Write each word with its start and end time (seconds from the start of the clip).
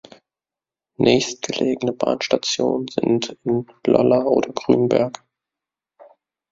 Nächstgelegene 0.97 1.93
Bahnstationen 1.93 2.87
sind 2.87 3.37
in 3.43 3.67
Lollar 3.85 4.25
oder 4.25 4.51
Grünberg. 4.51 5.23